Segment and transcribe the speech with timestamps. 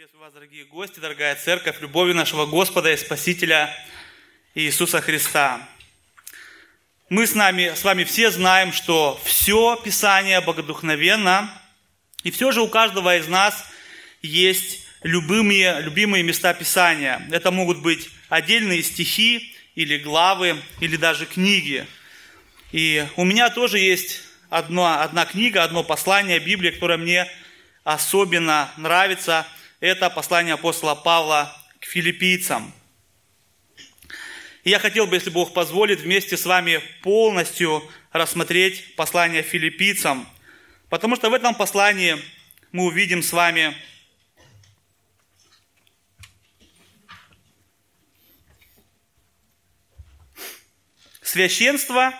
[0.00, 3.68] Приветствую вас, дорогие гости, дорогая церковь, любовью нашего Господа и Спасителя
[4.54, 5.68] Иисуса Христа.
[7.10, 11.52] Мы с, нами, с вами все знаем, что все Писание богодухновенно,
[12.22, 13.62] и все же у каждого из нас
[14.22, 17.20] есть любимые, любимые места Писания.
[17.30, 21.86] Это могут быть отдельные стихи, или главы, или даже книги.
[22.72, 27.30] И у меня тоже есть одна, одна книга, одно послание Библии, которое мне
[27.84, 29.46] особенно нравится–
[29.80, 32.72] это послание апостола Павла к филиппийцам.
[34.62, 40.28] И я хотел бы, если Бог позволит, вместе с вами полностью рассмотреть послание филиппийцам,
[40.90, 42.22] потому что в этом послании
[42.72, 43.74] мы увидим с вами
[51.22, 52.12] священство,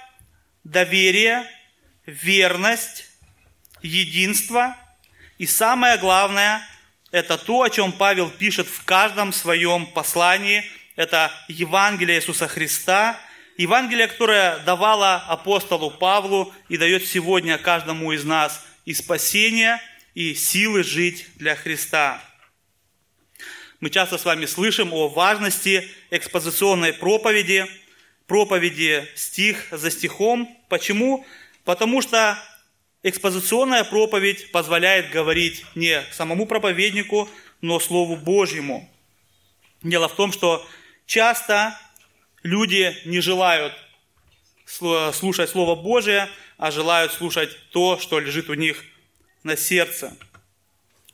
[0.64, 1.46] доверие,
[2.06, 3.04] верность,
[3.82, 4.74] единство
[5.36, 6.66] и самое главное–
[7.10, 10.64] это то, о чем Павел пишет в каждом своем послании.
[10.96, 13.18] Это Евангелие Иисуса Христа,
[13.56, 19.80] Евангелие, которое давало апостолу Павлу и дает сегодня каждому из нас и спасение,
[20.14, 22.22] и силы жить для Христа.
[23.80, 27.66] Мы часто с вами слышим о важности экспозиционной проповеди,
[28.26, 30.56] проповеди стих за стихом.
[30.68, 31.26] Почему?
[31.64, 32.38] Потому что
[33.02, 37.30] Экспозиционная проповедь позволяет говорить не самому проповеднику,
[37.62, 38.90] но Слову Божьему.
[39.82, 40.66] Дело в том, что
[41.06, 41.78] часто
[42.42, 43.72] люди не желают
[44.66, 46.28] слушать Слово Божие,
[46.58, 48.84] а желают слушать то, что лежит у них
[49.44, 50.14] на сердце.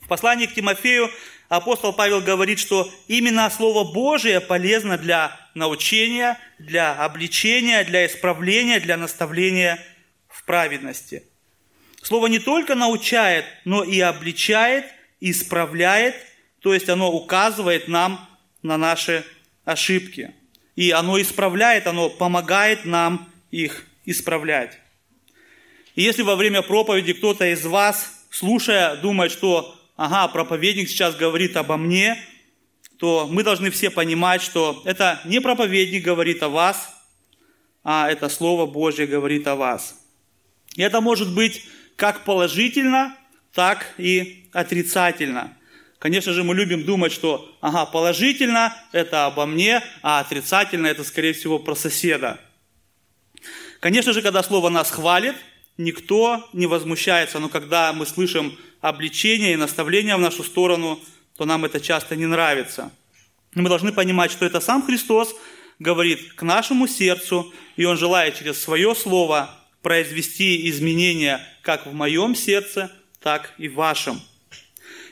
[0.01, 1.09] В послании к Тимофею
[1.48, 8.97] апостол Павел говорит, что именно Слово Божие полезно для научения, для обличения, для исправления, для
[8.97, 9.81] наставления
[10.29, 11.23] в праведности–
[12.07, 14.85] Слово не только научает, но и обличает,
[15.19, 16.15] исправляет,
[16.61, 18.29] то есть оно указывает нам
[18.63, 19.25] на наши
[19.65, 20.33] ошибки.
[20.77, 24.79] И оно исправляет, оно помогает нам их исправлять.
[25.97, 31.57] И если во время проповеди кто-то из вас, слушая, думает, что ага, проповедник сейчас говорит
[31.57, 32.17] обо мне,
[33.01, 36.89] то мы должны все понимать, что это не проповедник говорит о вас,
[37.83, 40.01] а это Слово Божье говорит о вас.
[40.77, 41.64] И это может быть
[41.96, 43.17] как положительно,
[43.52, 45.57] так и отрицательно.
[45.98, 51.33] Конечно же, мы любим думать, что ага, положительно это обо мне, а отрицательно это, скорее
[51.33, 52.39] всего, про соседа.
[53.80, 55.35] Конечно же, когда слово нас хвалит,
[55.79, 61.01] никто не возмущается, но когда мы слышим обличение и наставление в нашу сторону,
[61.36, 62.90] то нам это часто не нравится.
[63.55, 65.35] мы должны понимать, что это сам Христос
[65.79, 69.51] говорит к нашему сердцу, и Он желает через свое слово
[69.86, 74.20] произвести изменения как в моем сердце, так и в вашем.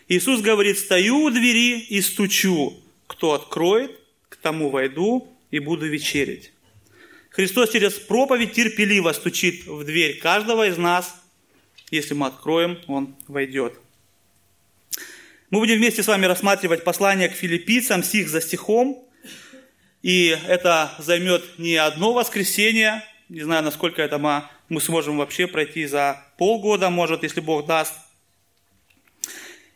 [0.08, 2.82] Иисус говорит, стою у двери и стучу.
[3.06, 3.92] Кто откроет,
[4.28, 6.52] к тому войду и буду вечерить.
[7.30, 11.22] Христос через проповедь терпеливо стучит в дверь каждого из нас.
[11.92, 13.74] Если мы откроем, Он войдет.
[15.50, 19.08] Мы будем вместе с вами рассматривать послание к филиппийцам, стих за стихом.
[20.02, 26.22] И это займет не одно воскресенье, не знаю, насколько это мы сможем вообще пройти за
[26.38, 27.92] полгода, может, если Бог даст.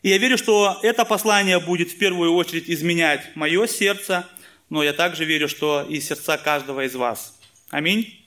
[0.03, 4.29] И я верю, что это послание будет в первую очередь изменять мое сердце,
[4.71, 7.37] но я также верю, что и сердца каждого из вас.
[7.71, 8.25] Аминь.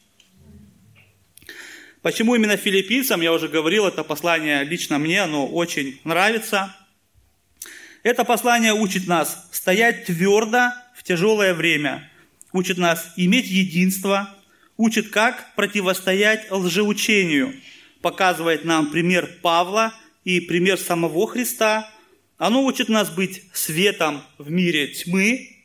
[2.02, 6.76] Почему именно филиппийцам, я уже говорил, это послание лично мне, оно очень нравится.
[8.04, 12.12] Это послание учит нас стоять твердо в тяжелое время,
[12.52, 14.36] учит нас иметь единство,
[14.82, 17.54] учит, как противостоять лжеучению,
[18.02, 19.94] показывает нам пример Павла
[20.24, 21.88] и пример самого Христа.
[22.38, 25.56] Оно учит нас быть светом в мире тьмы.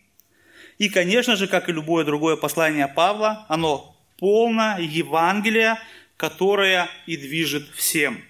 [0.76, 5.78] И, конечно же, как и любое другое послание Павла, оно полно Евангелия,
[6.19, 8.22] которое и движет всем.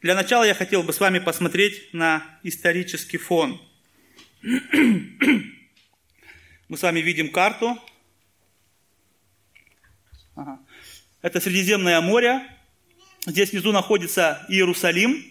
[0.00, 3.60] Для начала я хотел бы с вами посмотреть на исторический фон.
[4.42, 5.52] Мы
[6.76, 7.78] с вами видим карту
[11.20, 12.46] Это Средиземное море.
[13.26, 15.24] Здесь внизу находится Иерусалим.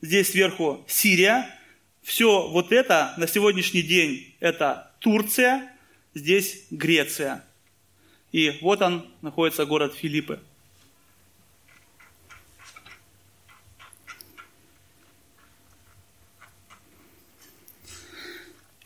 [0.00, 1.48] Здесь сверху Сирия.
[2.02, 5.70] Все вот это на сегодняшний день это Турция.
[6.14, 7.44] Здесь Греция.
[8.32, 10.40] И вот он находится город Филиппы.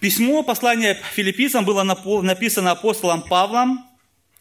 [0.01, 3.87] Письмо, послание филиппийцам было написано апостолом Павлом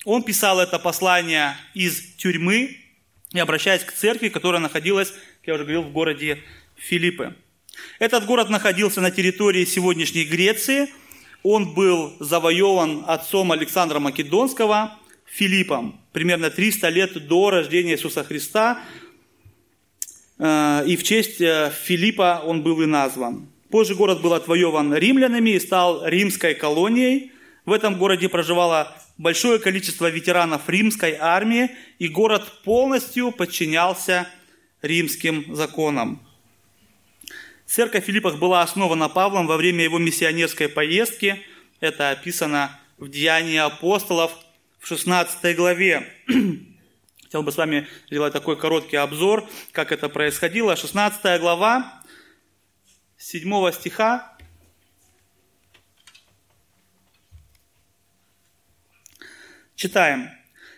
[0.05, 2.77] он писал это послание из тюрьмы
[3.33, 6.39] и обращаясь к церкви, которая находилась, как я уже говорил, в городе
[6.75, 7.35] Филиппы.
[7.99, 10.89] Этот город находился на территории сегодняшней Греции.
[11.43, 18.79] Он был завоеван отцом Александра Македонского, Филиппом, примерно 300 лет до рождения Иисуса Христа.
[20.37, 23.49] Э, и в честь э, Филиппа он был и назван.
[23.69, 27.31] Позже город был отвоеван римлянами и стал римской колонией.
[27.65, 34.27] В этом городе проживало большое количество ветеранов римской армии, и город полностью подчинялся
[34.81, 36.21] римским законам.
[37.65, 41.41] Церковь Филиппах была основана Павлом во время его миссионерской поездки.
[41.79, 44.31] Это описано в Деянии апостолов
[44.79, 46.07] в 16 главе.
[47.23, 50.75] Хотел бы с вами сделать такой короткий обзор, как это происходило.
[50.75, 52.01] 16 глава,
[53.17, 54.34] 7 стиха.
[59.75, 60.29] Читаем.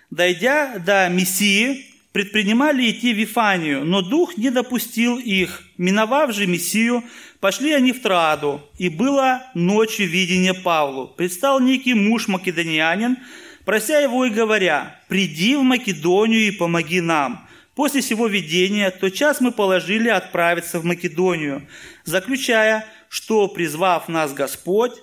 [0.10, 5.62] «Дойдя до Мессии, предпринимали идти в Вифанию, но Дух не допустил их.
[5.78, 7.04] Миновав же Мессию,
[7.40, 11.08] пошли они в Троаду, и было ночью видение Павлу.
[11.08, 13.18] Предстал некий муж македонянин,
[13.66, 17.48] прося его и говоря, «Приди в Македонию и помоги нам».
[17.76, 21.68] После сего видения, тот час мы положили отправиться в Македонию,
[22.04, 24.94] заключая, что, призвав нас Господь,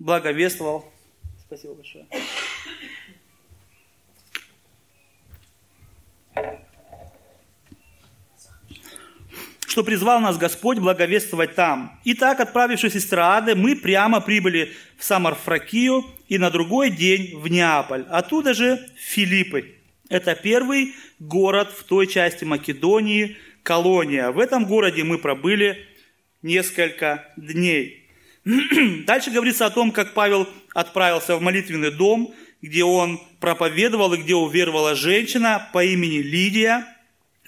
[0.00, 0.92] благовествовал.
[1.46, 2.06] Спасибо большое.
[9.70, 11.98] Что призвал нас Господь благовествовать там.
[12.04, 18.04] Итак, отправившись из Троады, мы прямо прибыли в Самарфракию и на другой день в Неаполь.
[18.10, 19.76] Оттуда же Филиппы.
[20.08, 24.32] Это первый город в той части Македонии, колония.
[24.32, 25.86] В этом городе мы пробыли
[26.42, 28.08] несколько дней.
[29.06, 34.34] Дальше говорится о том, как Павел отправился в молитвенный дом, где он проповедовал и где
[34.34, 36.86] уверовала женщина по имени Лидия–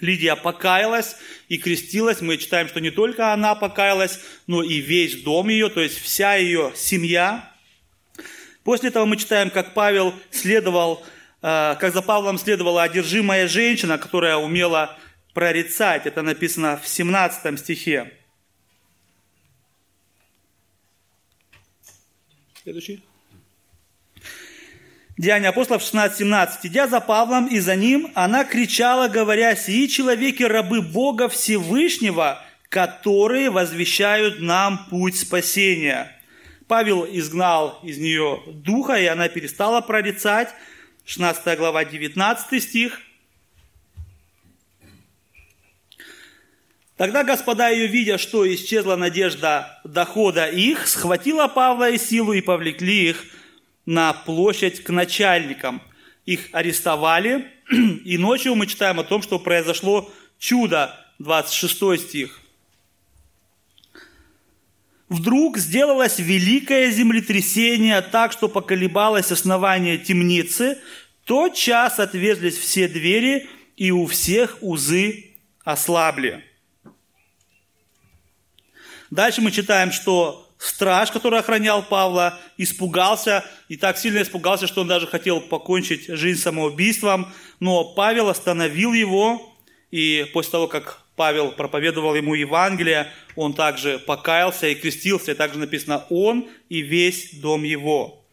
[0.03, 1.15] Лидия покаялась
[1.47, 2.21] и крестилась.
[2.21, 6.35] Мы читаем, что не только она покаялась, но и весь дом ее, то есть вся
[6.35, 7.49] ее семья.
[8.63, 11.03] После этого мы читаем, как Павел следовал,
[11.41, 14.97] э, как за Павлом следовала одержимая женщина, которая умела
[15.33, 16.05] прорицать.
[16.05, 18.11] Это написано в 17 стихе.
[22.61, 23.03] Следующий.
[25.23, 26.49] Деяния апостолов 16-17.
[26.63, 33.49] Идя за Павлом и за ним, она кричала, говоря, «Сии человеки рабы Бога Всевышнего, которые
[33.49, 36.11] возвещают нам путь спасения».
[36.67, 40.49] Павел изгнал из нее духа, и она перестала прорицать.
[41.05, 42.99] 16 глава, 19 стих.
[46.97, 53.11] Тогда господа ее, видя, что исчезла надежда дохода их, схватила Павла и силу и повлекли
[53.11, 53.23] их
[53.85, 55.81] на площадь к начальникам.
[56.25, 57.51] Их арестовали,
[58.05, 62.39] и ночью мы читаем о том, что произошло чудо, 26 стих.
[65.09, 70.79] Вдруг сделалось великое землетрясение так, что поколебалось основание темницы.
[71.25, 73.47] Тот час отверзлись все двери,
[73.77, 76.43] и у всех узы ослабли.
[79.11, 84.87] Дальше мы читаем, что страж, который охранял Павла, испугался и так сильно испугался, что он
[84.87, 87.33] даже хотел покончить жизнь самоубийством.
[87.59, 89.53] Но Павел остановил его,
[89.91, 95.59] и после того, как Павел проповедовал ему Евангелие, он также покаялся и крестился, и также
[95.59, 98.25] написано «он и весь дом его».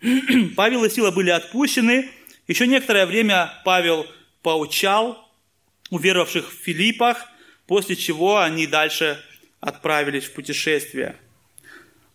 [0.56, 2.08] Павел и Сила были отпущены.
[2.48, 4.06] Еще некоторое время Павел
[4.42, 5.30] поучал
[5.90, 7.26] уверовавших в Филиппах,
[7.66, 9.22] после чего они дальше
[9.60, 11.16] отправились в путешествие–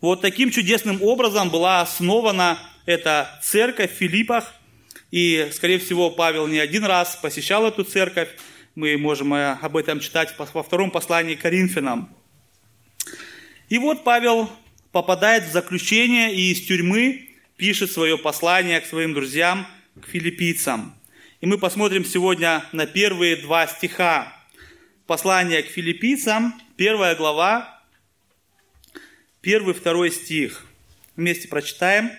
[0.01, 4.51] вот таким чудесным образом была основана эта церковь в Филиппах.
[5.11, 8.29] И, скорее всего, Павел не один раз посещал эту церковь.
[8.73, 12.09] Мы можем э, об этом читать во втором послании к Коринфянам.
[13.69, 14.49] И вот Павел
[14.91, 19.67] попадает в заключение и из тюрьмы пишет свое послание к своим друзьям,
[20.01, 20.95] к филиппийцам.
[21.41, 24.35] И мы посмотрим сегодня на первые два стиха.
[25.05, 27.80] Послание к филиппийцам, первая глава,
[29.41, 30.65] первый, второй стих.
[31.15, 32.11] Вместе прочитаем.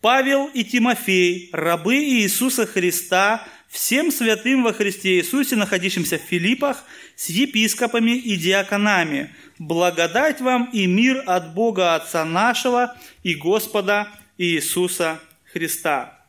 [0.00, 6.84] Павел и Тимофей, рабы Иисуса Христа, всем святым во Христе Иисусе, находящимся в Филиппах,
[7.16, 15.20] с епископами и диаконами, благодать вам и мир от Бога Отца нашего и Господа Иисуса
[15.52, 16.24] Христа.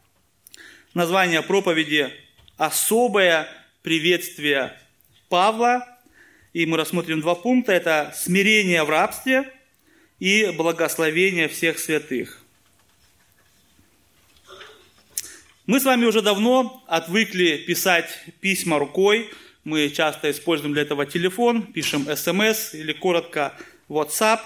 [0.94, 2.12] Название проповеди
[2.58, 3.48] «Особое
[3.84, 4.74] приветствие
[5.28, 5.86] Павла».
[6.54, 7.74] И мы рассмотрим два пункта.
[7.74, 9.54] Это смирение в рабстве–
[10.20, 12.44] и благословение всех святых.
[15.66, 18.10] Мы с вами уже давно отвыкли писать
[18.42, 19.30] письма рукой.
[19.64, 23.54] Мы часто используем для этого телефон, пишем смс или коротко
[23.88, 24.40] WhatsApp.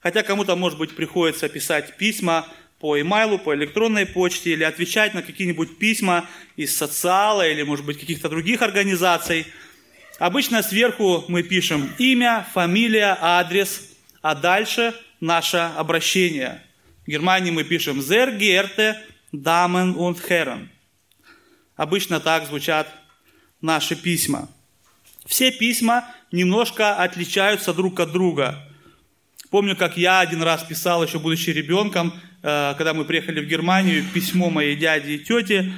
[0.00, 2.48] Хотя кому-то, может быть, приходится писать письма
[2.80, 8.00] по имейлу, по электронной почте или отвечать на какие-нибудь письма из социала или, может быть,
[8.00, 9.46] каких-то других организаций.
[10.18, 13.91] Обычно сверху мы пишем имя, фамилия, адрес,
[14.22, 16.62] а дальше наше обращение.
[17.04, 18.96] В Германии мы пишем «Sehr geehrte
[19.32, 20.68] Damen und Herren».
[21.76, 22.86] Обычно так звучат
[23.60, 24.48] наши письма.
[25.26, 28.68] Все письма немножко отличаются друг от друга.
[29.50, 32.12] Помню, как я один раз писал, еще будучи ребенком,
[32.42, 35.72] э, когда мы приехали в Германию, письмо моей дяди и тети.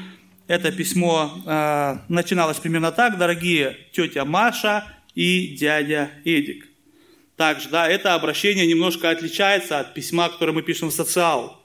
[0.46, 3.18] Это письмо э, начиналось примерно так.
[3.18, 4.84] Дорогие тетя Маша
[5.14, 6.73] и дядя Эдик.
[7.36, 11.60] Также, да, это обращение немножко отличается от письма, которое мы пишем в социал.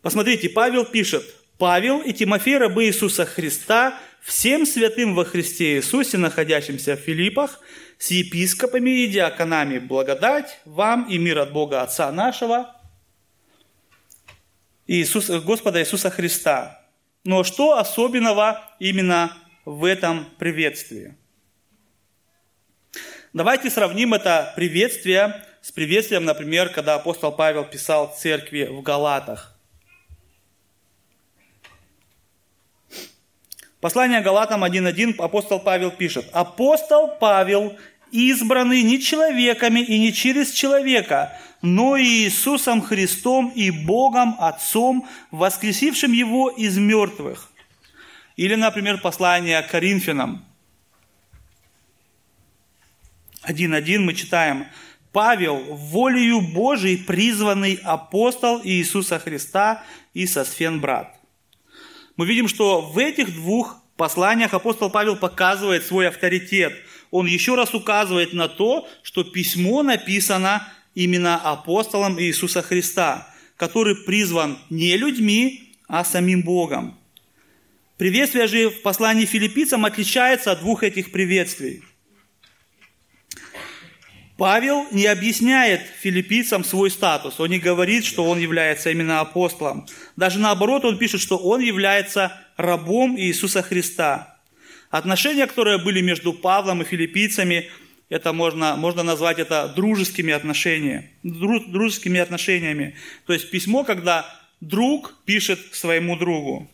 [0.00, 1.24] Посмотрите, Павел пишет,
[1.58, 7.60] Павел и Тимофей, рабы Иисуса Христа, всем святым во Христе Иисусе, находящимся в Филиппах,
[7.98, 12.74] с епископами и диаконами, благодать вам и мир от Бога Отца нашего,
[14.86, 16.86] Иисус, Господа Иисуса Христа.
[17.24, 19.36] Но что особенного именно
[19.66, 21.16] в этом приветствии?
[23.34, 29.54] Давайте сравним это приветствие с приветствием, например, когда апостол Павел писал церкви в Галатах.
[33.80, 36.26] Послание Галатам 1.1 апостол Павел пишет.
[36.32, 37.76] Апостол Павел,
[38.12, 46.12] избранный не человеками и не через человека, но и Иисусом Христом и Богом Отцом, воскресившим
[46.12, 47.52] Его из мертвых.
[48.36, 50.47] Или, например, послание Коринфянам.
[53.48, 54.66] 1.1 мы читаем.
[55.12, 59.82] Павел, волею Божией призванный апостол Иисуса Христа
[60.14, 61.18] и Сосфен брат
[62.18, 66.74] мы видим, что в этих двух посланиях апостол Павел показывает свой авторитет.
[67.10, 74.58] Он еще раз указывает на то, что письмо написано именно апостолом Иисуса Христа, который призван
[74.68, 76.98] не людьми, а самим Богом.
[77.98, 81.84] Приветствие же в послании филиппийцам отличается от двух этих приветствий.
[84.38, 87.40] Павел не объясняет филиппийцам свой статус.
[87.40, 89.88] Он не говорит, что он является именно апостолом.
[90.14, 94.38] Даже наоборот, он пишет, что он является рабом Иисуса Христа.
[94.90, 97.68] Отношения, которые были между Павлом и филиппийцами,
[98.10, 102.94] это можно, можно назвать это дружескими отношениями, дружескими отношениями.
[103.26, 104.24] То есть письмо, когда
[104.60, 106.70] друг пишет своему другу.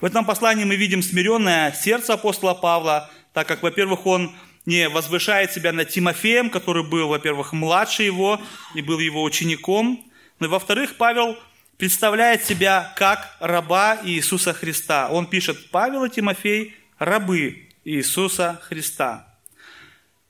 [0.00, 4.34] В этом послании мы видим смиренное сердце апостола Павла, так как, во-первых, он
[4.70, 8.40] не возвышает себя над Тимофеем, который был, во-первых, младше его
[8.76, 10.00] и был его учеником.
[10.38, 11.36] Но, ну во-вторых, Павел
[11.76, 15.08] представляет себя как раба Иисуса Христа.
[15.10, 19.26] Он пишет, Павел и Тимофей– рабы Иисуса Христа.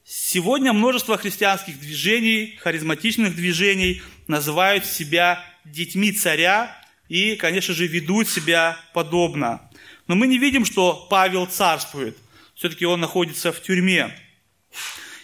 [0.04, 6.74] Сегодня множество христианских движений, харизматичных движений называют себя детьми царя
[7.10, 9.60] и, конечно же, ведут себя подобно.
[10.06, 12.16] Но мы не видим, что Павел царствует–
[12.60, 14.14] все-таки он находится в тюрьме.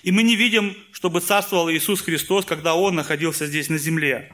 [0.02, 4.32] И мы не видим, чтобы царствовал Иисус Христос, когда Он находился здесь на земле.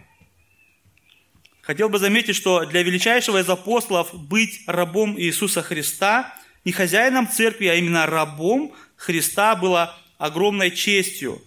[1.63, 7.67] Хотел бы заметить, что для величайшего из апостолов быть рабом Иисуса Христа, не хозяином церкви,
[7.67, 11.41] а именно рабом Христа было огромной честью.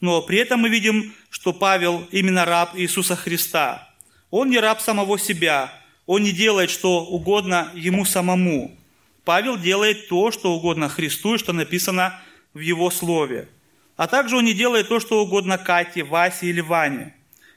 [0.00, 3.88] Но при этом мы видим, что Павел именно раб Иисуса Христа.
[4.30, 5.72] Он не раб самого себя,
[6.04, 8.76] он не делает, что угодно ему самому.
[9.24, 12.20] Павел делает то, что угодно Христу, и что написано
[12.56, 13.48] в его слове.
[13.96, 17.14] А также он не делает то, что угодно Кате, Васе или Ване.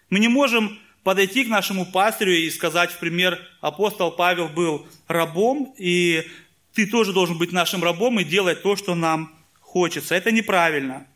[0.09, 5.73] Мы не можем подойти к нашему пастырю и сказать, в пример, апостол Павел был рабом,
[5.77, 6.27] и
[6.73, 10.15] ты тоже должен быть нашим рабом и делать то, что нам хочется.
[10.15, 11.07] Это неправильно.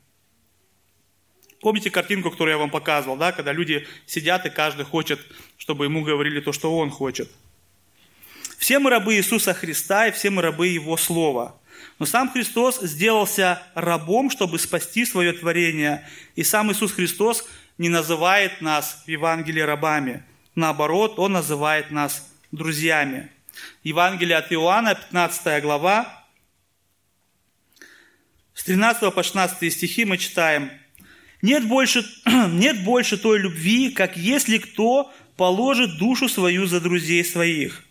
[1.60, 5.20] Помните картинку, которую я вам показывал, да, когда люди сидят и каждый хочет,
[5.58, 7.30] чтобы ему говорили то, что он хочет–
[8.64, 11.60] все мы рабы Иисуса Христа и все мы рабы Его Слова.
[12.04, 16.06] Но сам Христос сделался рабом, чтобы спасти свое творение.
[16.36, 20.22] И сам Иисус Христос не называет нас в Евангелии рабами.
[20.54, 23.32] Наоборот, Он называет нас друзьями.
[23.86, 26.26] Евангелие от Иоанна, 15 глава,
[28.54, 30.72] с 13 по 16 стихи мы читаем.
[31.42, 37.82] «Нет больше, нет больше той любви, как если кто положит душу свою за друзей своих.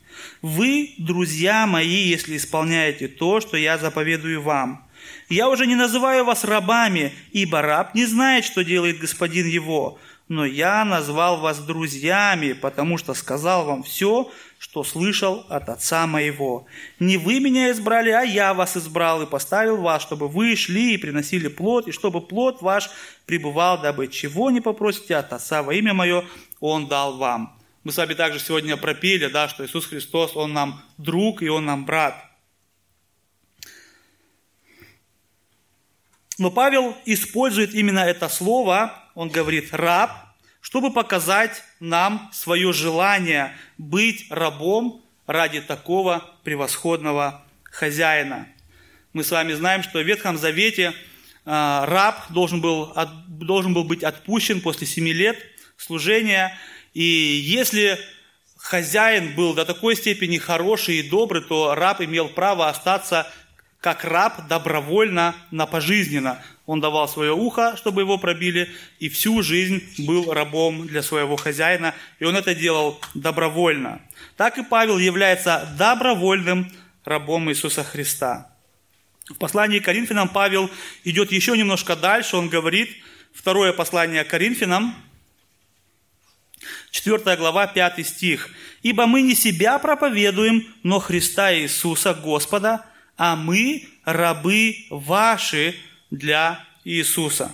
[0.42, 4.84] Вы, друзья мои, если исполняете то, что я заповедую вам.
[5.28, 10.44] Я уже не называю вас рабами, ибо раб не знает, что делает господин его, но
[10.44, 16.66] я назвал вас друзьями, потому что сказал вам все, что слышал от Отца моего.
[16.98, 20.98] Не вы меня избрали, а я вас избрал и поставил вас, чтобы вы шли и
[20.98, 22.90] приносили плод, и чтобы плод ваш
[23.26, 26.24] пребывал, дабы чего не попросите от Отца во имя мое,
[26.58, 27.61] Он дал вам».
[27.84, 31.64] Мы с вами также сегодня пропели, да, что Иисус Христос, Он нам друг и Он
[31.64, 32.14] нам брат.
[36.38, 40.12] Но Павел использует именно это слово, он говорит «раб»,
[40.60, 48.46] чтобы показать нам свое желание быть рабом ради такого превосходного хозяина.
[49.12, 50.94] Мы с вами знаем, что в Ветхом Завете
[51.44, 52.94] а, раб должен был,
[53.26, 55.36] должен был быть отпущен после семи лет
[55.76, 56.56] служения–
[56.94, 57.98] и если
[58.56, 63.26] хозяин был до такой степени хороший и добрый, то раб имел право остаться
[63.80, 66.40] как раб добровольно на пожизненно.
[66.66, 68.70] Он давал свое ухо, чтобы его пробили,
[69.00, 74.00] и всю жизнь был рабом для своего хозяина, и он это делал добровольно.
[74.36, 76.70] Так и Павел является добровольным
[77.04, 78.48] рабом Иисуса Христа.
[79.28, 80.70] В послании к Коринфянам Павел
[81.02, 82.90] идет еще немножко дальше, он говорит,
[83.34, 84.94] второе послание к Коринфянам,
[86.92, 88.50] 4 глава, 5 стих.
[88.82, 92.84] «Ибо мы не себя проповедуем, но Христа Иисуса Господа,
[93.16, 95.74] а мы рабы ваши
[96.10, 97.50] для Иисуса».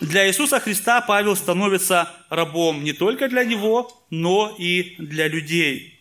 [0.00, 5.98] Для Иисуса Христа Павел становится рабом не только для Него, но и для людей.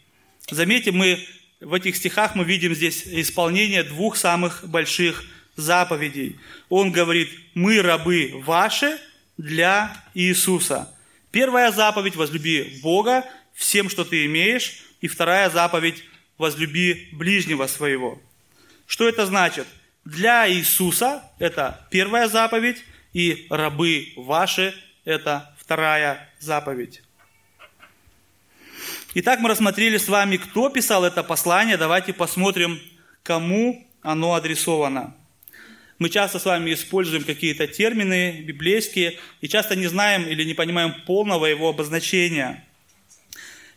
[0.50, 1.26] Заметьте, мы
[1.60, 5.24] в этих стихах мы видим здесь исполнение двух самых больших
[5.56, 6.38] заповедей.
[6.70, 8.98] Он говорит, мы рабы ваши
[9.38, 10.90] для Иисуса.
[11.32, 14.84] Первая заповедь– возлюби Бога всем, что ты имеешь.
[15.00, 16.04] И вторая заповедь–
[16.38, 18.22] возлюби ближнего своего.
[18.86, 19.68] Что это значит?
[20.04, 22.84] Для Иисуса это первая заповедь,
[23.14, 27.02] и рабы ваши– это вторая заповедь.
[29.14, 31.78] Итак, мы рассмотрели с вами, кто писал это послание.
[31.78, 32.80] Давайте посмотрим,
[33.24, 35.16] кому оно адресовано.
[36.02, 40.96] Мы часто с вами используем какие-то термины библейские и часто не знаем или не понимаем
[41.06, 42.66] полного его обозначения.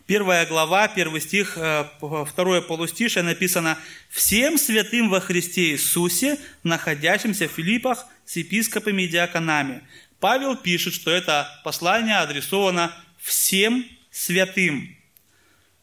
[0.06, 1.84] Первая глава, первый стих, э,
[2.26, 3.76] второе полустишее написано
[4.08, 9.82] «Всем святым во Христе Иисусе, находящимся в Филиппах с епископами и диаконами».
[10.18, 14.96] Павел пишет, что это послание адресовано всем святым.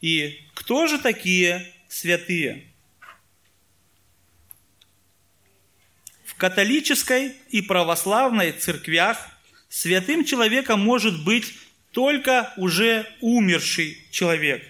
[0.01, 2.70] И кто же такие святые?
[6.41, 9.29] Католической и православной церквях
[9.69, 11.53] святым человеком может быть
[11.91, 14.63] только уже умерший человек.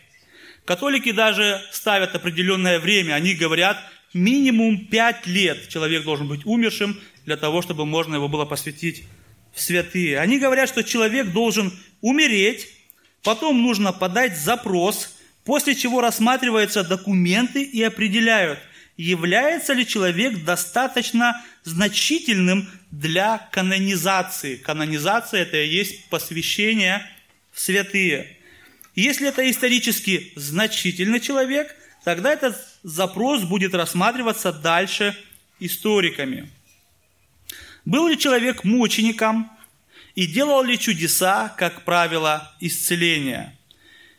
[0.65, 3.13] Католики даже ставят определенное время.
[3.13, 3.77] Они говорят,
[4.13, 9.05] минимум пять лет человек должен быть умершим для того, чтобы можно его было посвятить
[9.53, 10.19] в святые.
[10.19, 12.67] Они говорят, что человек должен умереть,
[13.23, 18.59] потом нужно подать запрос, после чего рассматриваются документы и определяют,
[19.01, 24.57] является ли человек достаточно значительным для канонизации.
[24.57, 27.03] Канонизация– это и есть посвящение
[27.51, 28.37] в святые.
[28.93, 35.17] Если это исторически значительный человек, тогда этот запрос будет рассматриваться дальше
[35.59, 36.51] историками.
[37.85, 39.51] Был ли человек мучеником
[40.13, 43.57] и делал ли чудеса, как правило, исцеления?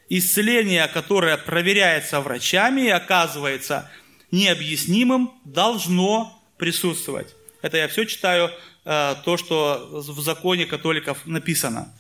[0.09, 3.89] Исцеление, которое проверяется врачами и оказывается
[4.33, 7.35] необъяснимым, должно присутствовать.
[7.61, 8.51] Это я все читаю,
[8.85, 11.93] э, то, что в законе католиков написано.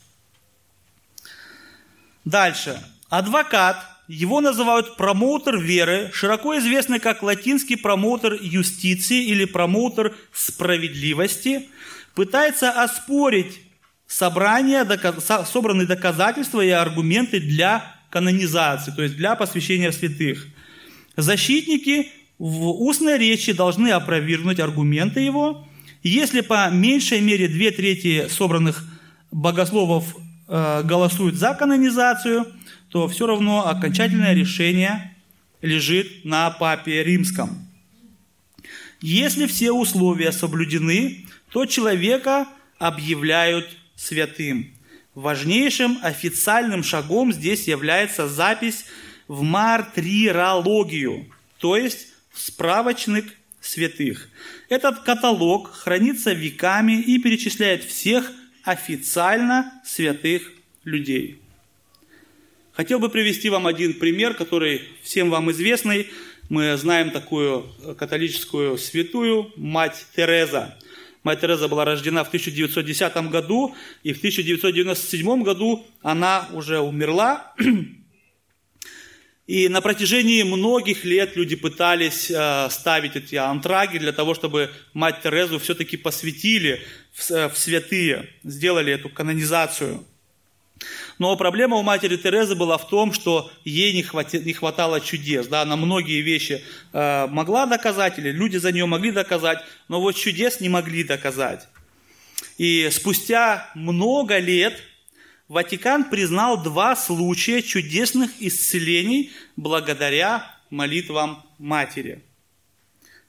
[2.24, 2.82] Дальше.
[3.08, 11.68] Адвокат, его называют промоутер веры, широко известный как латинский промоутер юстиции или промоутер справедливости,
[12.14, 13.60] пытается оспорить
[14.06, 14.86] собрания,
[15.44, 20.46] собранные доказательства и аргументы для канонизации, то есть для посвящения святых.
[21.16, 22.10] Защитники
[22.42, 25.64] в устной речи должны опровергнуть аргументы его.
[26.02, 28.84] Если по меньшей мере две трети собранных
[29.30, 30.16] богословов
[30.48, 32.48] э, голосуют за канонизацию,
[32.88, 35.14] то все равно окончательное решение
[35.60, 37.64] лежит на папе римском.
[39.00, 42.48] Если все условия соблюдены, то человека
[42.80, 44.74] объявляют святым.
[45.14, 48.86] Важнейшим официальным шагом здесь является запись
[49.28, 51.26] в мартирологию,
[51.58, 53.26] то есть справочник
[53.60, 54.28] святых.
[54.68, 58.30] Этот каталог хранится веками и перечисляет всех
[58.64, 60.52] официально святых
[60.84, 61.38] людей.
[62.72, 66.10] Хотел бы привести вам один пример, который всем вам известный.
[66.48, 67.66] Мы знаем такую
[67.98, 70.76] католическую святую, мать Тереза.
[71.22, 77.54] Мать Тереза была рождена в 1910 году, и в 1997 году она уже умерла.
[79.46, 85.20] И на протяжении многих лет люди пытались э, ставить эти антраги для того, чтобы мать
[85.22, 86.80] Терезу все-таки посвятили
[87.12, 90.04] в, э, в святые, сделали эту канонизацию.
[91.18, 95.48] Но проблема у матери Терезы была в том, что ей не, хвати, не хватало чудес.
[95.48, 95.62] Да?
[95.62, 100.60] Она многие вещи э, могла доказать, или люди за нее могли доказать, но вот чудес
[100.60, 101.66] не могли доказать.
[102.58, 104.80] И спустя много лет
[105.48, 112.22] Ватикан признал два случая чудесных исцелений благодаря молитвам матери,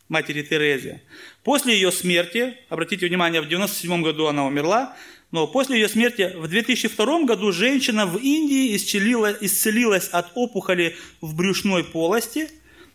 [0.08, 1.02] матери Терезе.
[1.43, 4.95] После ее смерти, обратите внимание, в 1997 году она умерла,
[5.32, 11.84] но после ее смерти в 2002 году женщина в Индии исцелилась, от опухоли в брюшной
[11.84, 12.49] полости,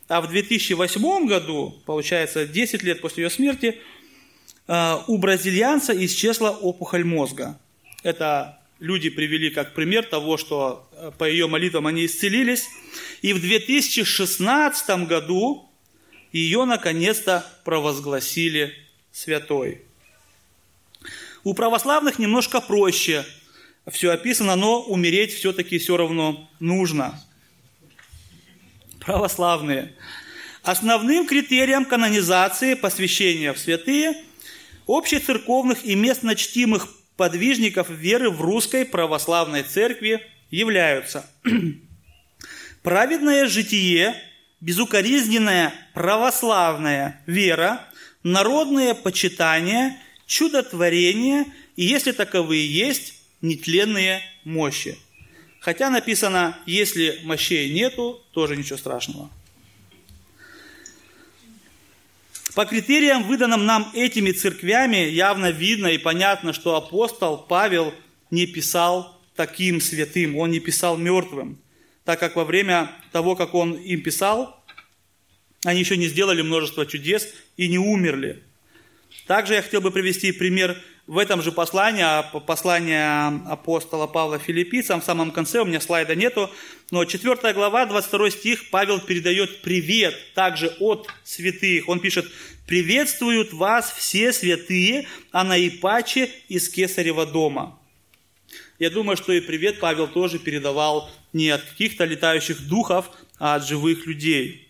[0.07, 3.81] а в 2008 году, получается 10 лет после ее смерти,
[4.69, 7.59] э, у бразильянца исчезла опухоль мозга.
[8.05, 12.69] Это люди привели как пример того, что э, по ее молитвам они исцелились.
[13.23, 15.69] И в 2016 году
[16.33, 18.75] ее наконец-то провозгласили
[19.13, 19.83] святой.
[21.45, 23.25] У православных немножко проще
[23.91, 27.21] все описано, но умереть все-таки все равно нужно.
[29.01, 29.95] Православные.
[30.63, 34.23] Основным критерием канонизации посвящения в святые
[34.87, 36.89] общецерковных и местно чтимых
[37.19, 41.29] подвижников веры в русской православной церкви являются
[42.83, 44.15] праведное житие,
[44.61, 47.85] безукоризненная православная вера,
[48.23, 54.97] народное почитание, чудотворение и, если таковые есть, нетленные мощи.
[55.59, 59.29] Хотя написано, если мощей нету, тоже ничего страшного.
[62.59, 67.95] По критериям, выданным нам этими церквями, явно видно и понятно, что апостол Павел
[68.33, 71.63] не писал таким святым, он не писал мертвым,
[72.05, 74.61] так как во время того, как он им писал,
[75.65, 78.43] они еще не сделали множество чудес и не умерли.
[79.29, 80.77] Также я хотел бы привести пример
[81.09, 86.15] в этом же послании, а послание апостола Павла филиппийцам, в самом конце, у меня слайда
[86.15, 86.51] нету,
[86.91, 91.89] но 4 глава, 22 стих, Павел передает привет также от святых.
[91.89, 92.31] Он пишет,
[92.67, 97.79] «Приветствуют вас все святые, а наипаче из Кесарева дома».
[98.79, 103.67] Я думаю, что и привет Павел тоже передавал не от каких-то летающих духов, а от
[103.67, 104.69] живых людей.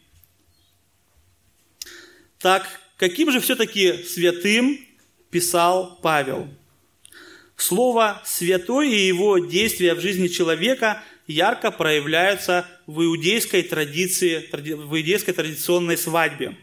[2.38, 2.64] Так,
[2.96, 4.87] каким же все-таки святым
[5.30, 6.48] писал Павел.
[7.56, 15.34] Слово «святой» и его действия в жизни человека ярко проявляются в иудейской традиции, в иудейской
[15.34, 16.56] традиционной свадьбе.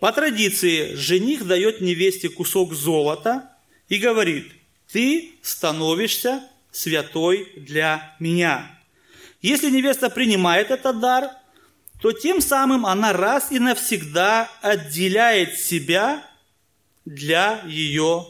[0.00, 3.52] По традиции жених дает невесте кусок золота
[3.88, 4.52] и говорит,
[4.90, 6.42] ты становишься
[6.72, 8.78] святой для меня.
[9.40, 11.30] Если невеста принимает этот дар,
[12.00, 16.24] то тем самым она раз и навсегда отделяет себя
[17.04, 18.26] для ее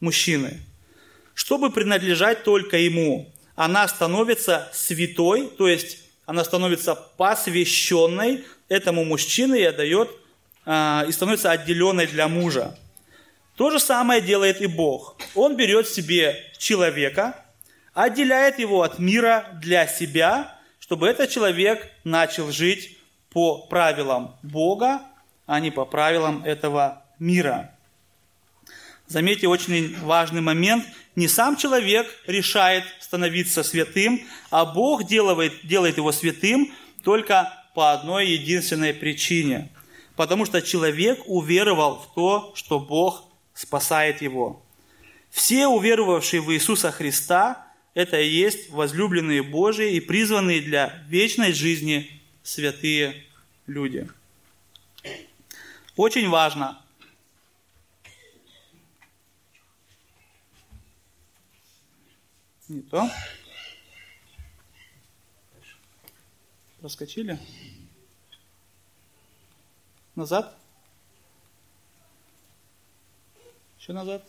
[0.00, 0.60] мужчины,
[1.34, 3.32] чтобы принадлежать только ему.
[3.56, 10.10] Она становится святой, то есть она становится посвященной этому мужчине и отдает,
[10.64, 12.78] а, и становится отделенной для мужа.
[13.56, 15.16] То же самое делает и Бог.
[15.34, 17.36] Он берет себе человека,
[17.92, 22.98] отделяет его от мира для себя, чтобы этот человек начал жить
[23.30, 25.02] по правилам Бога,
[25.46, 27.73] а не по правилам этого мира.
[29.06, 30.86] Заметьте очень важный момент.
[31.14, 38.28] Не сам человек решает становиться святым, а Бог делает, делает его святым только по одной
[38.28, 39.70] единственной причине.
[40.16, 44.62] Потому что человек уверовал в то, что Бог спасает его.
[45.30, 52.10] Все уверовавшие в Иисуса Христа– это и есть возлюбленные Божии и призванные для вечной жизни
[52.42, 53.24] святые
[53.66, 54.08] люди.
[55.96, 56.80] Очень важно
[62.68, 63.10] Не то.
[66.80, 67.38] Проскочили.
[70.14, 70.56] Назад.
[73.78, 74.24] Еще назад.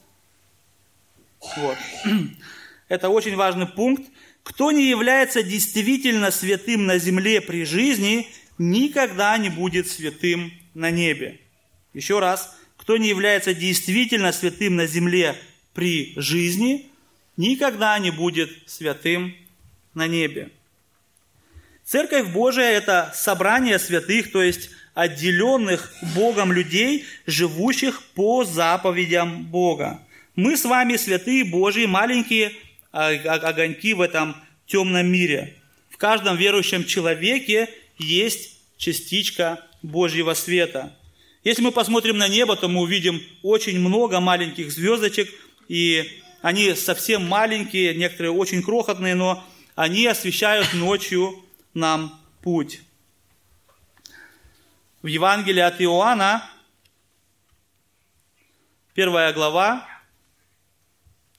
[1.55, 1.77] Вот.
[2.89, 4.03] Это очень важный пункт.
[4.43, 11.39] Кто не является действительно святым на земле при жизни, никогда не будет святым на небе.
[11.93, 12.57] Еще раз.
[12.75, 15.37] Кто не является действительно святым на земле
[15.73, 16.91] при жизни,
[17.37, 19.35] никогда не будет святым
[19.93, 20.49] на небе.
[21.83, 30.01] Церковь Божия– это собрание святых, то есть отделенных Богом людей, живущих по заповедям Бога.
[30.35, 32.53] Мы с вами святые Божьи, маленькие
[32.91, 35.55] огоньки в этом темном мире.
[35.89, 40.93] В каждом верующем человеке есть частичка Божьего света.
[41.43, 45.29] Если мы посмотрим на небо, то мы увидим очень много маленьких звездочек,
[45.67, 52.81] и они совсем маленькие, некоторые очень крохотные, но они освещают ночью нам путь.
[55.01, 56.47] В Евангелии от Иоанна,
[58.93, 59.87] первая глава,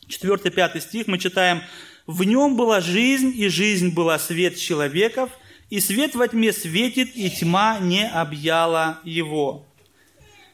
[0.09, 1.62] 4-5 стих, мы читаем,
[2.09, 5.31] «В нем была жизнь, и жизнь была свет человеков,
[5.71, 9.69] и свет во тьме светит, и тьма не объяла его».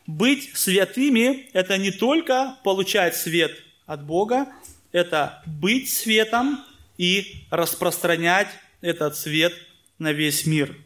[0.07, 4.47] Быть святыми– это не только получать свет от Бога,
[4.93, 6.61] это быть светом
[6.99, 8.49] и распространять
[8.81, 9.53] этот свет
[9.99, 10.77] на весь мир.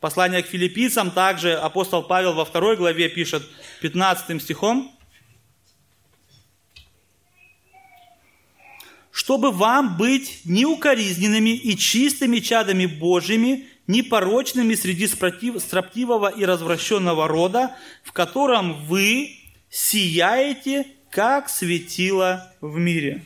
[0.00, 3.42] Послание к филиппийцам также апостол Павел во второй главе пишет
[3.80, 4.94] 15 стихом,
[9.10, 18.12] чтобы вам быть неукоризненными и чистыми чадами Божьими, непорочными среди строптивого и развращенного рода, в
[18.12, 19.38] котором вы
[19.70, 23.22] сияете, как светило в мире.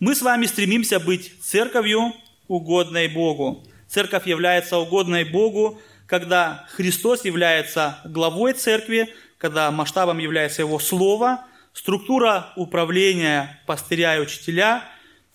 [0.00, 2.12] Мы с вами стремимся быть церковью,
[2.48, 3.64] угодной Богу.
[3.86, 12.52] Церковь является угодной Богу, когда Христос является главой церкви, когда масштабом является Его Слово– структура
[12.56, 14.84] управления пастыря и учителя,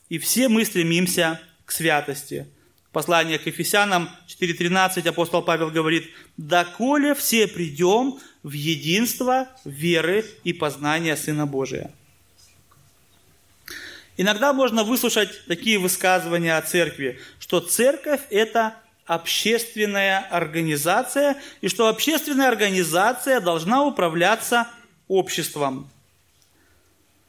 [0.09, 2.47] и все мы стремимся к святости.
[2.91, 11.15] Послание к Ефесянам 4.13 апостол Павел говорит, «Доколе все придем в единство веры и познания
[11.15, 11.91] Сына Божия».
[14.17, 18.75] Иногда можно выслушать такие высказывания о церкви, что церковь– это
[19.05, 24.67] общественная организация, и что общественная организация должна управляться
[25.07, 25.89] обществом.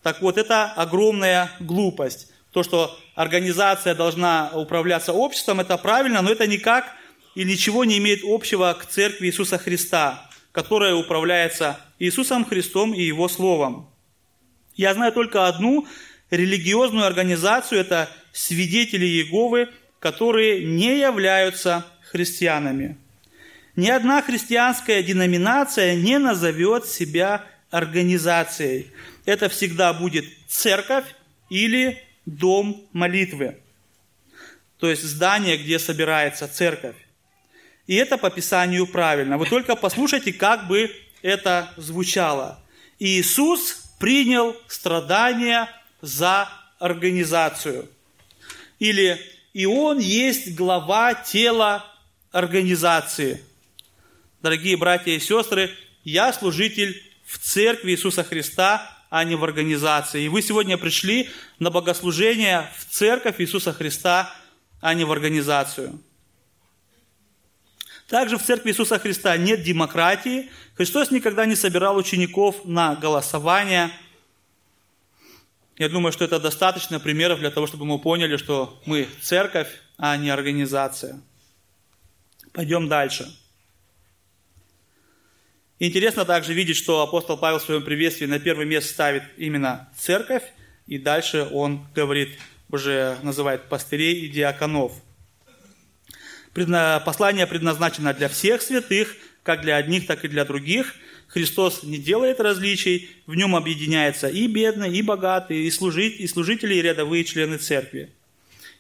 [0.03, 2.33] Так вот, это огромная глупость.
[2.51, 6.93] То, что организация должна управляться обществом, это правильно, но это никак
[7.35, 13.29] и ничего не имеет общего к церкви Иисуса Христа, которая управляется Иисусом Христом и Его
[13.29, 13.89] Словом.
[14.75, 15.87] Я знаю только одну
[16.31, 22.97] религиозную организацию, это свидетели Иеговы, которые не являются христианами.
[23.77, 28.91] Ни одна христианская деноминация не назовет себя организацией
[29.31, 31.05] это всегда будет церковь
[31.49, 33.59] или дом молитвы.
[34.79, 36.97] То есть здание, где собирается церковь.
[37.91, 39.37] И это по Писанию правильно.
[39.37, 42.63] Вы только послушайте, как бы это звучало.
[43.01, 45.69] Иисус принял страдания
[46.01, 46.49] за
[46.79, 47.89] организацию.
[48.79, 49.21] Или
[49.55, 51.85] и Он есть глава тела
[52.31, 53.43] организации.
[54.41, 55.69] Дорогие братья и сестры,
[56.05, 60.23] я служитель в церкви Иисуса Христа, а не в организации.
[60.23, 64.33] И вы сегодня пришли на богослужение в церковь Иисуса Христа,
[64.81, 65.99] а не в организацию.
[68.11, 70.51] Также в церкви Иисуса Христа нет демократии.
[70.75, 73.93] Христос никогда не собирал учеников на голосование.
[75.77, 80.17] Я думаю, что это достаточно примеров для того, чтобы мы поняли, что мы церковь, а
[80.17, 81.21] не организация.
[82.53, 83.33] Пойдем дальше.
[85.79, 90.43] Интересно также видеть, что апостол Павел в своем приветствии на первое место ставит именно церковь,
[90.89, 92.41] и дальше он говорит,
[92.73, 95.01] уже называет пастырей и диаконов.
[96.53, 100.95] Послание предназначено для всех святых, как для одних, так и для других.
[101.29, 106.75] Христос не делает различий, в нем объединяются и бедные, и богатые, и, служить, и служители,
[106.75, 108.11] и рядовые члены церкви.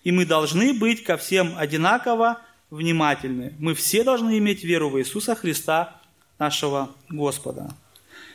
[0.02, 3.54] И мы должны быть ко всем одинаково внимательны.
[3.58, 6.00] Мы все должны иметь веру в Иисуса Христа,
[6.40, 7.70] нашего Господа.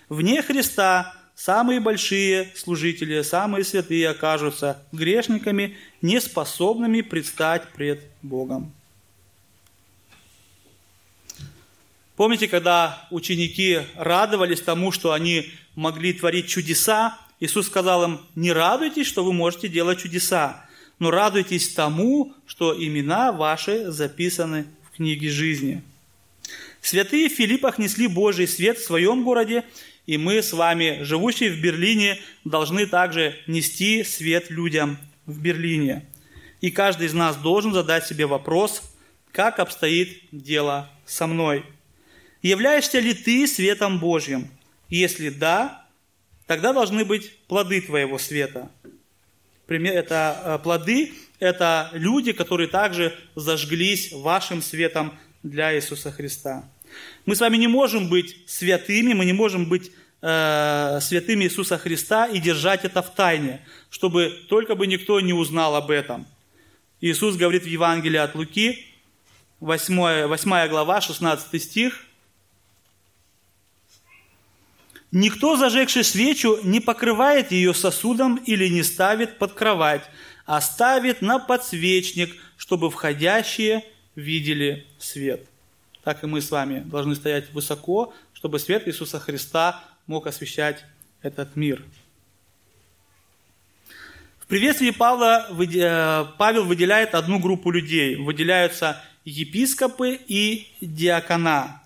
[0.07, 8.71] Вне Христа самые большие служители, самые святые окажутся грешниками, неспособными предстать пред Богом.
[12.15, 19.07] Помните, когда ученики радовались тому, что они могли творить чудеса, Иисус сказал им, не радуйтесь,
[19.07, 20.65] что вы можете делать чудеса,
[20.99, 25.81] но радуйтесь тому, что имена ваши записаны в книге жизни.
[26.81, 29.65] Святые в Филиппах несли Божий свет в своем городе,
[30.05, 36.05] и мы с вами, живущие в Берлине, должны также нести свет людям в Берлине.
[36.61, 38.83] И каждый из нас должен задать себе вопрос,
[39.33, 41.65] как обстоит дело со мной.
[42.45, 44.47] Являешься ли ты светом Божьим?
[44.87, 45.83] Если да,
[46.45, 48.69] тогда должны быть плоды твоего света.
[49.67, 56.69] Это э, плоды, это люди, которые также зажглись вашим светом для Иисуса Христа.
[57.25, 62.27] Мы с вами не можем быть святыми, мы не можем быть э, святыми Иисуса Христа
[62.27, 66.27] и держать это в тайне, чтобы только бы никто не узнал об этом.
[67.01, 68.85] Иисус говорит в Евангелии от Луки,
[69.61, 72.05] 8, 8 глава, 16 стих.
[75.11, 80.03] «Никто, зажегший свечу, не покрывает ее сосудом или не ставит под кровать,
[80.45, 83.83] а ставит на подсвечник, чтобы входящие
[84.15, 85.47] видели свет».
[86.03, 90.85] Так и мы с вами должны стоять высоко, чтобы свет Иисуса Христа мог освещать
[91.21, 91.83] этот мир.
[94.45, 98.15] В приветствии Павла, э, Павел выделяет одну группу людей.
[98.15, 101.81] Выделяются епископы и диакона.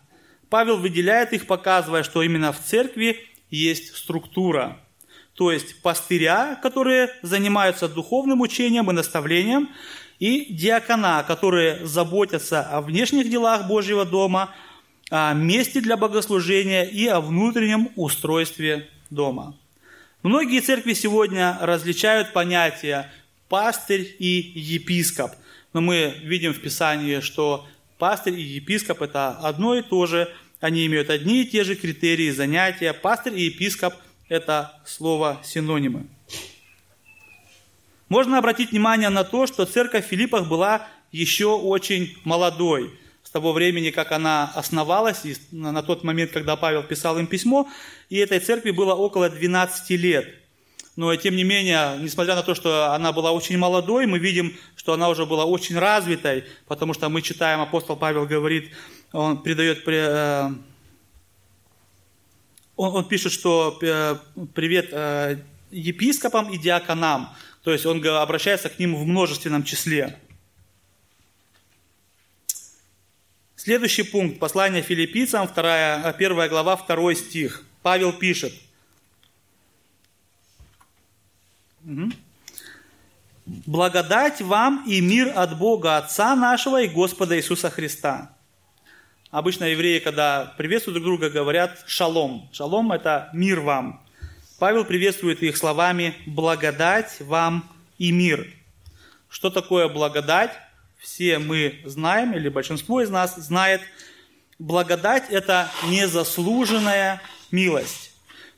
[0.50, 4.80] Павел выделяет их, показывая, что именно в церкви есть структура.
[5.34, 9.70] То есть пастыря, которые занимаются духовным учением и наставлением,
[10.20, 14.54] и диакона, которые заботятся о внешних делах Божьего дома,
[15.10, 19.56] о месте для богослужения и о внутреннем устройстве дома.
[20.24, 23.12] Многие церкви сегодня различают понятия
[23.48, 25.32] пастырь и епископ–
[25.74, 27.68] но мы видим в Писании, что
[28.00, 32.32] пастырь и епископ– это одно и то же, они имеют одни и те же критерии
[32.32, 32.94] занятия.
[32.94, 33.94] Пастырь и епископ–
[34.30, 36.08] это слово синонимы.
[38.08, 42.92] Можно обратить внимание на то, что церковь в Филиппах была еще очень молодой.
[43.24, 47.70] С того времени, как она основалась, и на тот момент, когда Павел писал им письмо,
[48.10, 50.36] и этой церкви было около 12 лет–
[51.00, 54.92] но тем не менее, несмотря на то, что она была очень молодой, мы видим, что
[54.92, 58.74] она уже была очень развитой, потому что мы читаем, апостол Павел говорит,
[59.14, 60.50] он передает, э,
[62.76, 64.18] он, он пишет, что э,
[64.54, 65.38] привет э,
[65.72, 67.30] епископам и диаконам,
[67.64, 70.20] то есть он обращается к ним в множественном числе.
[73.56, 77.64] Следующий пункт, послание филиппийцам, 2, 1 глава, 2 стих.
[77.84, 78.52] Павел пишет–
[83.46, 88.36] Благодать вам и мир от Бога Отца нашего и Господа Иисуса Христа.
[89.32, 92.50] Обычно евреи, когда приветствуют друг друга, говорят «шалом».
[92.52, 94.04] «Шалом»– это «мир вам».
[94.60, 98.48] Павел приветствует их словами «благодать вам и мир».
[99.30, 100.52] Что такое благодать?
[100.98, 103.82] Все мы знаем, или большинство из нас знает.
[104.58, 107.22] Благодать– это незаслуженная
[107.52, 108.12] милость.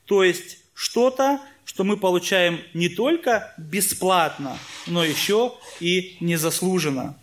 [0.06, 7.18] То есть что-то, что мы получаем не только бесплатно, но еще и незаслуженно.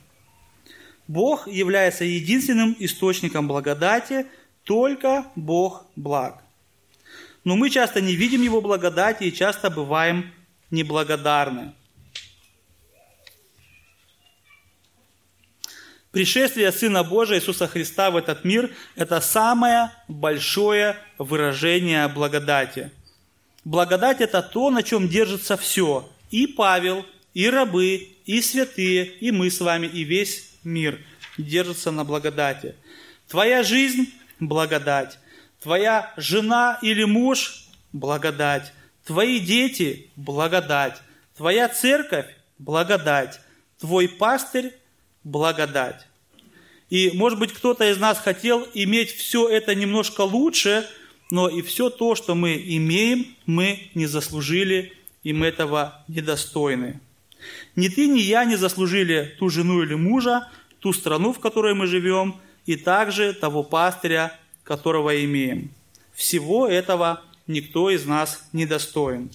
[1.07, 4.27] Бог является единственным источником благодати,
[4.65, 6.43] только Бог благ.
[7.45, 10.33] Но мы часто не видим Его благодати и часто бываем
[10.71, 11.73] неблагодарны.
[16.11, 22.91] Пришествие Сына Божия Иисуса Христа в этот мир– это самое большое выражение благодати–
[23.69, 26.11] Благодать– это то, на чем держится все.
[26.31, 27.05] И Павел,
[27.35, 30.99] и рабы, и святые, и мы с вами, и весь мир
[31.37, 32.77] держится на благодати.
[33.29, 35.19] Твоя жизнь– благодать.
[35.63, 38.73] Твоя жена или муж– благодать.
[39.05, 40.97] Твои дети– благодать.
[41.37, 43.39] Твоя церковь– благодать.
[43.79, 44.73] Твой пастырь–
[45.25, 46.07] благодать.
[46.89, 50.89] И, может быть, кто-то из нас хотел иметь все это немножко лучше–
[51.31, 57.01] но и все то, что мы имеем, мы не заслужили, и мы этого недостойны.
[57.77, 60.49] Ни ты, ни я не заслужили ту жену или мужа,
[60.81, 62.37] ту страну, в которой мы живем,
[62.67, 65.71] и также того пастыря, которого имеем.
[66.15, 69.31] Всего этого никто из нас не достоин.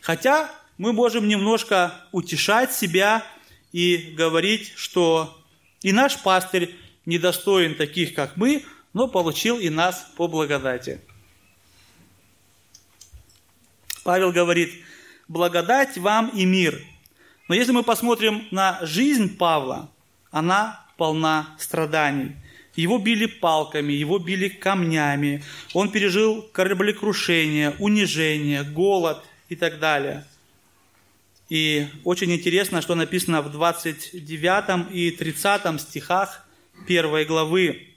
[0.00, 3.24] Хотя мы можем немножко утешать себя
[3.72, 5.36] и говорить, что
[5.82, 6.74] и наш пастырь
[7.06, 8.64] недостоин таких, как мы,
[8.98, 11.00] но получил и нас по благодати.
[14.02, 14.72] Павел говорит,
[15.28, 16.82] благодать вам и мир.
[17.46, 19.88] Но если мы посмотрим на жизнь Павла,
[20.32, 22.34] она полна страданий.
[22.74, 25.44] Его били палками, его били камнями.
[25.74, 30.24] Он пережил кораблекрушение, унижение, голод и так далее.
[31.48, 36.48] И очень интересно, что написано в 29 и 30 стихах
[36.88, 37.87] первой главы.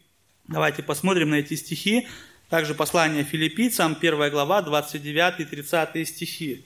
[0.51, 2.09] Давайте посмотрим на эти стихи.
[2.49, 6.65] Также послание филиппийцам, 1 глава, 29 и 30 стихи.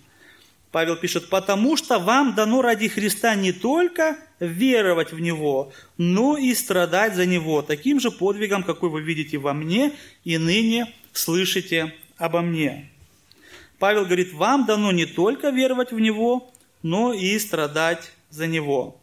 [0.72, 6.56] Павел пишет, «Потому что вам дано ради Христа не только веровать в Него, но и
[6.56, 12.42] страдать за Него, таким же подвигом, какой вы видите во мне и ныне слышите обо
[12.42, 12.90] мне».
[13.78, 19.00] Павел говорит, вам дано не только веровать в Него, но и страдать за Него.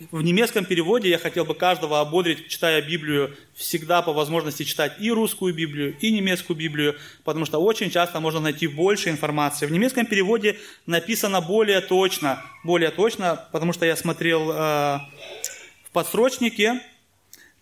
[0.00, 5.12] В немецком переводе я хотел бы каждого ободрить, читая Библию, всегда по возможности читать и
[5.12, 9.66] русскую Библию, и немецкую Библию, потому что очень часто можно найти больше информации.
[9.66, 14.54] В немецком переводе написано более точно, более точно, потому что я смотрел э,
[15.84, 16.80] в подсрочнике,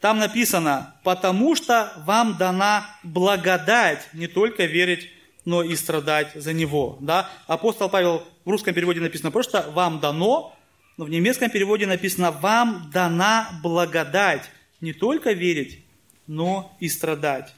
[0.00, 5.10] там написано, потому что вам дана благодать не только верить,
[5.44, 6.96] но и страдать за него.
[7.00, 7.28] Да?
[7.46, 10.56] Апостол Павел в русском переводе написано просто «вам дано»,
[10.96, 15.84] но в немецком переводе написано «Вам дана благодать не только верить,
[16.26, 17.54] но и страдать».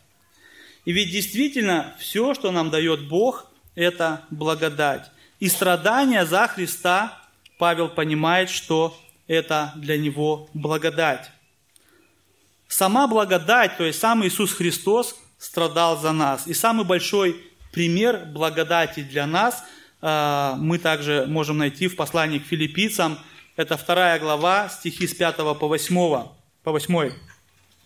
[0.84, 5.10] И ведь действительно все, что нам дает Бог, это благодать.
[5.40, 7.18] И страдания за Христа
[7.58, 11.30] Павел понимает, что это для него благодать.
[12.68, 16.46] Сама благодать, то есть сам Иисус Христос страдал за нас.
[16.46, 17.40] И самый большой
[17.72, 19.64] пример благодати для нас–
[20.04, 23.18] мы также можем найти в послании к филиппийцам.
[23.56, 25.94] Это вторая глава, стихи с 5 по 8.
[26.62, 27.10] По 8.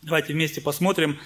[0.03, 1.19] Давайте вместе посмотрим.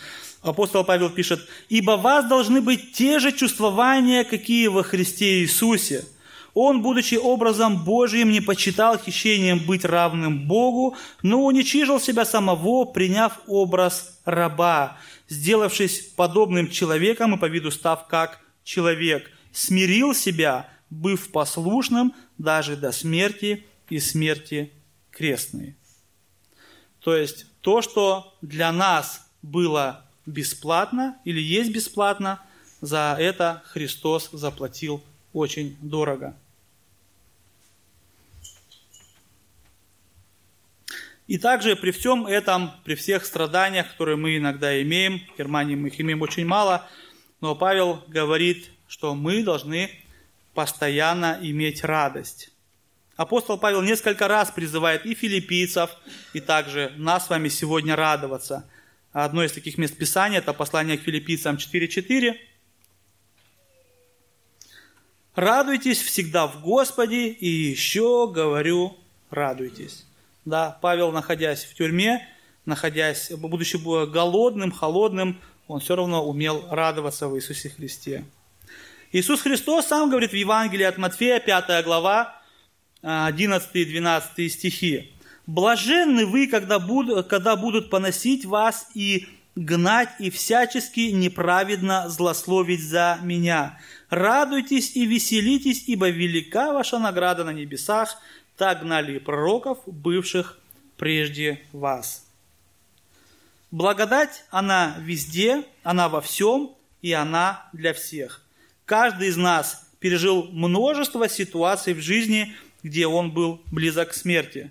[0.42, 6.04] Апостол Павел пишет, «Ибо вас должны быть те же чувствования, какие во Христе Иисусе.
[6.52, 13.40] Он, будучи образом Божьим, не почитал хищением быть равным Богу, но уничижил себя самого, приняв
[13.46, 22.14] образ раба, сделавшись подобным человеком и по виду став как человек, смирил себя, быв послушным
[22.36, 24.70] даже до смерти и смерти
[25.10, 25.74] крестной.
[27.00, 32.40] То есть то, что для нас было бесплатно или есть бесплатно,
[32.80, 36.36] за это Христос заплатил очень дорого.
[41.26, 45.88] И также при всем этом, при всех страданиях, которые мы иногда имеем, в Германии мы
[45.88, 46.86] их имеем очень мало,
[47.40, 50.01] но Павел говорит, что мы должны
[50.54, 52.50] постоянно иметь радость.
[53.16, 55.90] Апостол Павел несколько раз призывает и филиппийцев,
[56.32, 58.68] и также нас с вами сегодня радоваться.
[59.12, 62.34] Одно из таких мест Писания– это послание к филиппийцам 4.4.
[65.34, 68.96] «Радуйтесь всегда в Господе, и еще говорю,
[69.30, 70.06] радуйтесь».
[70.44, 72.26] Да, Павел, находясь в тюрьме,
[72.64, 78.24] находясь, будучи голодным, холодным, он все равно умел радоваться в Иисусе Христе.
[79.12, 82.40] Иисус Христос сам говорит в Евангелии от Матфея, 5 глава,
[83.02, 85.12] 11 и 12 стихи.
[85.46, 93.18] «Блаженны вы, когда будут, когда будут поносить вас и гнать и всячески неправедно злословить за
[93.22, 93.78] меня.
[94.08, 98.16] Радуйтесь и веселитесь, ибо велика ваша награда на небесах,
[98.56, 100.58] так гнали пророков, бывших
[100.96, 102.24] прежде вас».
[103.70, 108.42] Благодать, она везде, она во всем, и она для всех.
[108.92, 114.70] Каждый из нас пережил множество ситуаций в жизни, где он был близок к смерти.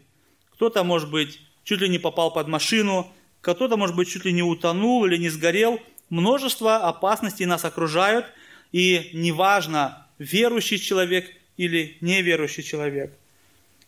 [0.54, 3.12] Кто-то, может быть, чуть ли не попал под машину,
[3.42, 5.80] кто-то, может быть, чуть ли не утонул или не сгорел.
[6.12, 8.28] Множество опасностей нас окружают,
[8.72, 11.26] и неважно, верующий человек
[11.58, 13.18] или неверующий человек.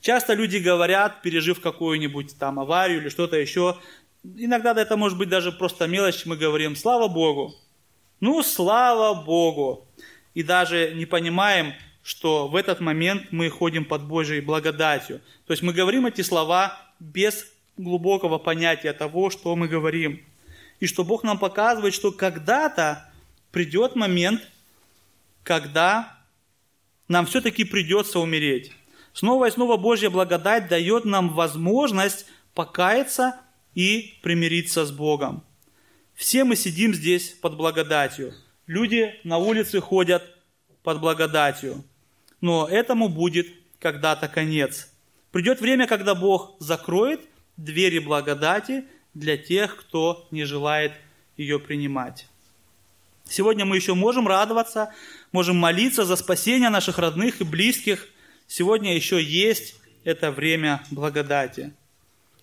[0.02, 3.78] Часто люди говорят, пережив какую-нибудь там аварию или что-то еще,
[4.24, 7.54] иногда это может быть даже просто мелочь, мы говорим, слава Богу.
[8.20, 9.88] Ну, слава Богу
[10.34, 11.74] и даже не понимаем,
[12.04, 15.22] что в этот момент мы ходим под Божьей благодатью.
[15.48, 20.24] То есть мы говорим эти слова без глубокого понятия того, что мы говорим.
[20.80, 23.10] И что Бог нам показывает, что когда-то
[23.52, 24.42] придет момент,
[25.44, 26.18] когда
[27.08, 28.72] нам все-таки придется умереть.
[29.14, 33.40] Снова и снова Божья благодать дает нам возможность покаяться
[33.76, 35.44] и примириться с Богом.
[36.16, 38.34] Все мы сидим здесь под благодатью.
[38.68, 40.24] Люди на улице ходят
[40.84, 41.84] под благодатью.
[42.40, 43.48] Но этому будет
[43.80, 44.90] когда-то конец.
[45.32, 47.22] Придет время, когда Бог закроет
[47.58, 50.94] двери благодати для тех, кто не желает
[51.36, 52.28] ее принимать.
[53.26, 54.94] Сегодня мы еще можем радоваться,
[55.32, 58.08] можем молиться за спасение наших родных и близких.
[58.48, 61.74] Сегодня еще есть это время благодати.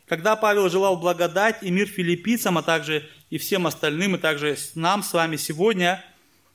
[0.07, 5.03] Когда Павел желал благодать и мир филиппийцам, а также и всем остальным, и также нам
[5.03, 6.05] с вами сегодня,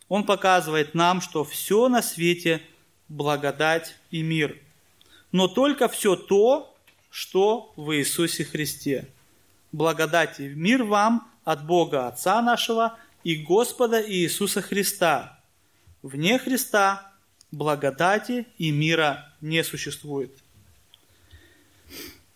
[0.08, 2.62] он показывает нам, что все на свете
[3.08, 4.58] благодать и мир.
[5.32, 6.76] Но только все то,
[7.10, 9.08] что в Иисусе Христе.
[9.72, 15.40] Благодать и мир вам от Бога Отца нашего и Господа Иисуса Христа.
[16.02, 17.12] Вне Христа
[17.52, 20.32] благодати и мира не существует.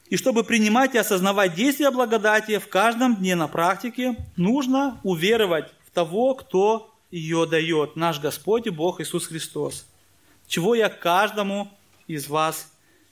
[0.09, 5.91] И чтобы принимать и осознавать действия благодати в каждом дне на практике, нужно уверовать в
[5.91, 9.85] того, кто ее дает, наш Господь и Бог Иисус Христос.
[10.47, 11.71] Чего я каждому
[12.07, 12.71] из вас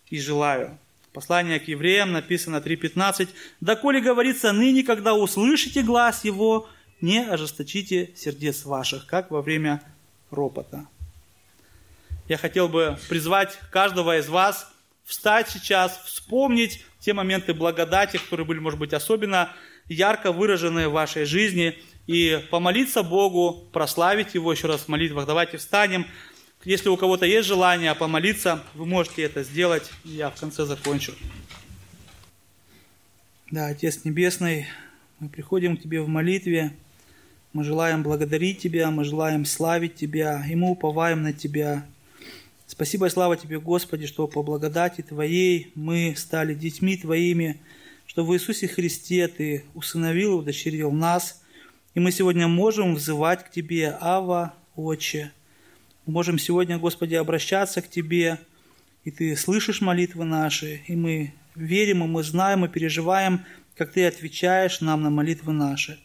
[0.09, 0.77] и желаю.
[1.13, 3.29] Послание к евреям написано 3.15.
[3.61, 6.69] «Доколе говорится, ныне, когда услышите глаз его,
[7.01, 9.81] не ожесточите сердец ваших, как во время
[10.31, 10.87] ропота».
[12.27, 14.71] Я хотел бы призвать каждого из вас
[15.05, 19.53] встать сейчас, вспомнить те моменты благодати, которые были, может быть, особенно
[19.87, 25.28] ярко выражены в вашей жизни, и помолиться Богу, прославить Его еще раз в молитвах.
[25.28, 26.08] Давайте встанем.
[26.64, 29.91] Если у кого-то есть желание помолиться, вы можете это сделать.
[30.03, 31.14] Я в конце закончу.
[33.51, 34.68] Да, Отец Небесный,
[35.20, 36.74] мы приходим к Тебе в молитве.
[37.53, 41.86] Мы желаем благодарить Тебя, мы желаем славить Тебя, и мы уповаем на Тебя.
[42.68, 47.60] Спасибо и слава Тебе, Господи, что по благодати Твоей мы стали детьми Твоими,
[48.05, 51.41] что в Иисусе Христе Ты усыновил и удочерил нас,
[51.97, 55.31] и мы сегодня можем взывать к Тебе, Ава, Отче.
[56.05, 58.37] Мы можем сегодня, Господи, обращаться к Тебе,
[59.03, 63.45] и Ты слышишь молитвы наши, и мы верим, и мы знаем, и переживаем,
[63.75, 65.99] как Ты отвечаешь нам на молитвы наши.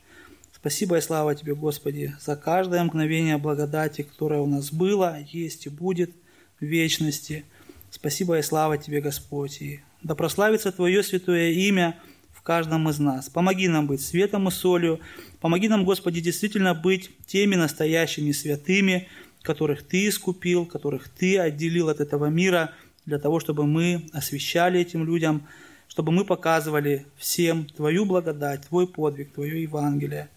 [0.57, 5.69] Спасибо и слава Тебе, Господи, за каждое мгновение благодати, которое у нас было, есть и
[5.69, 6.11] будет
[6.59, 7.45] в вечности.
[7.91, 9.61] Спасибо и слава Тебе, Господь.
[9.61, 11.99] И да прославится Твое святое имя
[12.43, 13.29] в каждом из нас.
[13.29, 14.99] Помоги нам быть светом и солью.
[15.41, 19.09] Помоги нам, Господи, действительно быть теми настоящими святыми,
[19.43, 22.73] которых Ты искупил, которых Ты отделил от этого мира,
[23.07, 25.47] для того, чтобы мы освещали этим людям,
[25.87, 30.29] чтобы мы показывали всем Твою благодать, Твой подвиг, Твое Евангелие.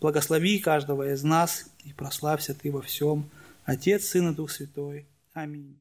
[0.00, 3.28] Благослови каждого из нас и прославься Ты во всем.
[3.64, 5.06] Отец, Сын и Дух Святой.
[5.34, 5.76] Аминь.